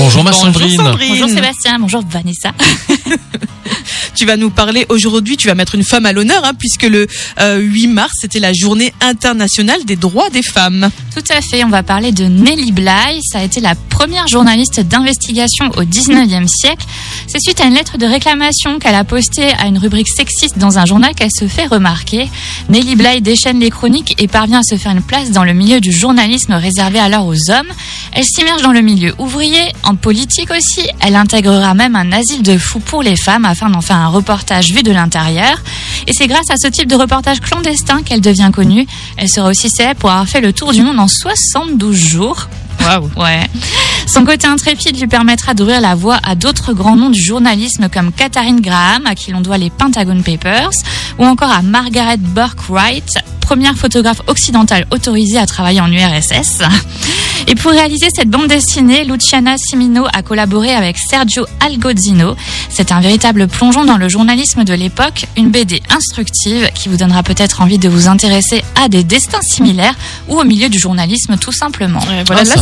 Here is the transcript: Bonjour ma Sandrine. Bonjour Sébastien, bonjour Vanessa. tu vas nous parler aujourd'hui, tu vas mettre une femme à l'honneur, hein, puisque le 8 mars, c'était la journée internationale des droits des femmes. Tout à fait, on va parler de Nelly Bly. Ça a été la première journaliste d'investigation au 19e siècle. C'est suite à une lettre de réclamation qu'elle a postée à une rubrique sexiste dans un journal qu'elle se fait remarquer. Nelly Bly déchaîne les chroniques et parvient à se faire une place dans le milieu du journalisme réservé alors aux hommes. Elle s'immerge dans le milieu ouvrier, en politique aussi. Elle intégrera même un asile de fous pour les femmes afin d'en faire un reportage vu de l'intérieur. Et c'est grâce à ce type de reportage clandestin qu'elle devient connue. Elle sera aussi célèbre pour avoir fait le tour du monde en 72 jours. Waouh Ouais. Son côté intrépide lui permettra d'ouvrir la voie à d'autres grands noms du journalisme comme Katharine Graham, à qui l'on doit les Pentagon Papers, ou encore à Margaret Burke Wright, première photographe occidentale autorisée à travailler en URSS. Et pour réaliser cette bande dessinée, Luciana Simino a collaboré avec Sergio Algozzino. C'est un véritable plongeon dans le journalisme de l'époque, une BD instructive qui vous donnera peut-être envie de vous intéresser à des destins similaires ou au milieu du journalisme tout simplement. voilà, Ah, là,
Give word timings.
Bonjour 0.00 0.22
ma 0.22 0.32
Sandrine. 0.32 0.80
Bonjour 0.80 1.28
Sébastien, 1.28 1.76
bonjour 1.80 2.04
Vanessa. 2.08 2.52
tu 4.14 4.26
vas 4.26 4.36
nous 4.36 4.50
parler 4.50 4.86
aujourd'hui, 4.90 5.36
tu 5.36 5.48
vas 5.48 5.56
mettre 5.56 5.74
une 5.74 5.82
femme 5.82 6.06
à 6.06 6.12
l'honneur, 6.12 6.44
hein, 6.44 6.52
puisque 6.56 6.84
le 6.84 7.08
8 7.40 7.88
mars, 7.88 8.14
c'était 8.20 8.38
la 8.38 8.52
journée 8.52 8.94
internationale 9.00 9.84
des 9.84 9.96
droits 9.96 10.30
des 10.30 10.42
femmes. 10.42 10.90
Tout 11.14 11.24
à 11.30 11.40
fait, 11.40 11.64
on 11.64 11.68
va 11.68 11.82
parler 11.82 12.12
de 12.12 12.24
Nelly 12.24 12.70
Bly. 12.70 13.20
Ça 13.22 13.40
a 13.40 13.42
été 13.42 13.60
la 13.60 13.74
première 13.74 14.28
journaliste 14.28 14.78
d'investigation 14.80 15.66
au 15.76 15.82
19e 15.82 16.46
siècle. 16.46 16.86
C'est 17.26 17.40
suite 17.40 17.60
à 17.60 17.64
une 17.64 17.74
lettre 17.74 17.98
de 17.98 18.06
réclamation 18.06 18.78
qu'elle 18.78 18.94
a 18.94 19.04
postée 19.04 19.52
à 19.58 19.66
une 19.66 19.78
rubrique 19.78 20.08
sexiste 20.08 20.58
dans 20.58 20.78
un 20.78 20.86
journal 20.86 21.14
qu'elle 21.14 21.32
se 21.36 21.48
fait 21.48 21.66
remarquer. 21.66 22.30
Nelly 22.68 22.94
Bly 22.94 23.20
déchaîne 23.20 23.58
les 23.58 23.70
chroniques 23.70 24.14
et 24.22 24.28
parvient 24.28 24.60
à 24.60 24.62
se 24.62 24.76
faire 24.76 24.92
une 24.92 25.02
place 25.02 25.32
dans 25.32 25.44
le 25.44 25.54
milieu 25.54 25.80
du 25.80 25.90
journalisme 25.90 26.52
réservé 26.52 27.00
alors 27.00 27.26
aux 27.26 27.50
hommes. 27.50 27.72
Elle 28.18 28.24
s'immerge 28.24 28.62
dans 28.62 28.72
le 28.72 28.80
milieu 28.80 29.14
ouvrier, 29.18 29.72
en 29.84 29.94
politique 29.94 30.50
aussi. 30.50 30.84
Elle 30.98 31.14
intégrera 31.14 31.74
même 31.74 31.94
un 31.94 32.10
asile 32.10 32.42
de 32.42 32.58
fous 32.58 32.80
pour 32.80 33.00
les 33.00 33.14
femmes 33.14 33.44
afin 33.44 33.70
d'en 33.70 33.80
faire 33.80 33.94
un 33.94 34.08
reportage 34.08 34.72
vu 34.72 34.82
de 34.82 34.90
l'intérieur. 34.90 35.62
Et 36.08 36.12
c'est 36.12 36.26
grâce 36.26 36.50
à 36.50 36.56
ce 36.56 36.66
type 36.66 36.88
de 36.88 36.96
reportage 36.96 37.38
clandestin 37.38 38.02
qu'elle 38.02 38.20
devient 38.20 38.50
connue. 38.52 38.88
Elle 39.18 39.28
sera 39.28 39.48
aussi 39.48 39.70
célèbre 39.70 40.00
pour 40.00 40.10
avoir 40.10 40.26
fait 40.26 40.40
le 40.40 40.52
tour 40.52 40.72
du 40.72 40.82
monde 40.82 40.98
en 40.98 41.06
72 41.06 41.94
jours. 41.96 42.48
Waouh 42.80 43.08
Ouais. 43.16 43.48
Son 44.08 44.24
côté 44.24 44.48
intrépide 44.48 44.98
lui 44.98 45.06
permettra 45.06 45.54
d'ouvrir 45.54 45.80
la 45.80 45.94
voie 45.94 46.18
à 46.24 46.34
d'autres 46.34 46.72
grands 46.72 46.96
noms 46.96 47.10
du 47.10 47.22
journalisme 47.22 47.88
comme 47.88 48.10
Katharine 48.10 48.60
Graham, 48.60 49.06
à 49.06 49.14
qui 49.14 49.30
l'on 49.30 49.42
doit 49.42 49.58
les 49.58 49.70
Pentagon 49.70 50.20
Papers, 50.22 50.70
ou 51.20 51.24
encore 51.24 51.52
à 51.52 51.62
Margaret 51.62 52.16
Burke 52.16 52.68
Wright, 52.68 53.14
première 53.40 53.76
photographe 53.76 54.22
occidentale 54.26 54.86
autorisée 54.90 55.38
à 55.38 55.46
travailler 55.46 55.80
en 55.80 55.92
URSS. 55.92 56.62
Et 57.46 57.54
pour 57.54 57.70
réaliser 57.70 58.08
cette 58.14 58.28
bande 58.28 58.48
dessinée, 58.48 59.04
Luciana 59.04 59.56
Simino 59.58 60.06
a 60.12 60.22
collaboré 60.22 60.74
avec 60.74 60.98
Sergio 60.98 61.46
Algozzino. 61.60 62.36
C'est 62.68 62.92
un 62.92 63.00
véritable 63.00 63.48
plongeon 63.48 63.84
dans 63.84 63.96
le 63.96 64.08
journalisme 64.08 64.64
de 64.64 64.74
l'époque, 64.74 65.26
une 65.36 65.50
BD 65.50 65.80
instructive 65.90 66.68
qui 66.74 66.88
vous 66.88 66.96
donnera 66.96 67.22
peut-être 67.22 67.60
envie 67.62 67.78
de 67.78 67.88
vous 67.88 68.08
intéresser 68.08 68.62
à 68.82 68.88
des 68.88 69.04
destins 69.04 69.40
similaires 69.42 69.94
ou 70.28 70.38
au 70.38 70.44
milieu 70.44 70.68
du 70.68 70.78
journalisme 70.78 71.36
tout 71.38 71.52
simplement. 71.52 72.00
voilà, 72.26 72.42
Ah, 72.42 72.44
là, 72.44 72.54